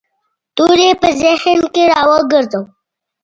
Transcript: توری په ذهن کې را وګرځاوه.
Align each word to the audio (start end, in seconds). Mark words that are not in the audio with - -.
توری 0.55 0.89
په 1.01 1.09
ذهن 1.21 1.59
کې 1.73 1.83
را 1.91 2.01
وګرځاوه. 2.09 2.67